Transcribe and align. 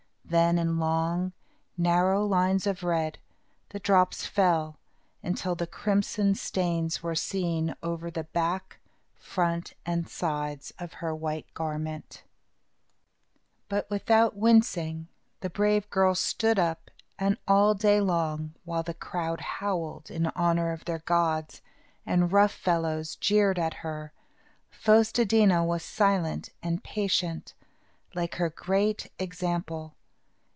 Then 0.23 0.57
in 0.57 0.79
long, 0.79 1.33
narrow 1.77 2.25
lines 2.25 2.65
of 2.65 2.83
red, 2.85 3.19
the 3.71 3.79
drops 3.81 4.25
fell, 4.25 4.79
until 5.21 5.55
the 5.55 5.67
crimson 5.67 6.35
stains 6.35 7.03
were 7.03 7.15
seen 7.15 7.75
over 7.83 8.09
the 8.09 8.23
back, 8.23 8.79
front, 9.13 9.73
and 9.85 10.07
sides 10.07 10.71
of 10.79 10.93
her 10.93 11.13
white 11.13 11.53
garments. 11.53 12.21
But 13.67 13.89
without 13.89 14.37
wincing, 14.37 15.09
the 15.41 15.49
brave 15.49 15.89
girl 15.89 16.15
stood 16.15 16.57
up, 16.57 16.89
and 17.19 17.37
all 17.45 17.73
day 17.75 17.99
long, 17.99 18.53
while 18.63 18.83
the 18.83 18.93
crowd 18.93 19.41
howled, 19.41 20.09
in 20.09 20.27
honor 20.27 20.71
of 20.71 20.85
their 20.85 20.99
gods, 20.99 21.61
and 22.05 22.31
rough 22.31 22.53
fellows 22.53 23.17
jeered 23.17 23.59
at 23.59 23.73
her, 23.83 24.13
Fos 24.69 25.11
te 25.11 25.25
dí 25.25 25.45
na 25.45 25.61
was 25.61 25.83
silent 25.83 26.51
and 26.63 26.85
patient, 26.85 27.53
like 28.15 28.35
her 28.35 28.49
Great 28.49 29.11
Example. 29.19 29.93